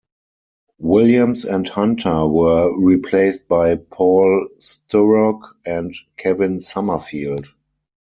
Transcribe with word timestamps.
Williams 0.79 1.45
and 1.45 1.69
Hunter 1.69 2.25
were 2.25 2.75
replaced 2.75 3.47
by 3.47 3.75
Paul 3.75 4.47
Sturrock 4.59 5.43
and 5.63 5.93
Kevin 6.17 6.59
Summerfield. 6.59 7.45